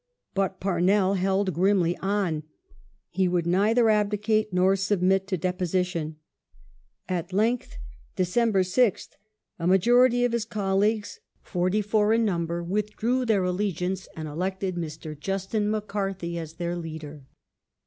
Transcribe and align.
Rut 0.35 0.59
Parnell 0.59 1.13
held 1.13 1.53
grimly 1.53 1.95
on. 1.97 2.41
He 3.11 3.27
would 3.27 3.45
neither 3.45 3.87
abdicate, 3.87 4.51
nor 4.51 4.75
submit 4.75 5.27
to 5.27 5.37
deposition. 5.37 6.15
At 7.07 7.31
length 7.31 7.77
(Dec. 8.17 8.25
6th) 8.51 9.09
a 9.59 9.67
majority 9.67 10.25
of 10.25 10.31
his 10.31 10.45
colleagues, 10.45 11.19
forty 11.43 11.83
four 11.83 12.13
in 12.13 12.25
number, 12.25 12.63
withdrew 12.63 13.27
their 13.27 13.43
allegiance 13.43 14.07
and 14.15 14.27
elected 14.27 14.73
Mr. 14.75 15.15
Justin 15.15 15.69
McCarthy 15.69 16.35
as 16.39 16.53
their 16.53 16.75
leader. 16.75 17.27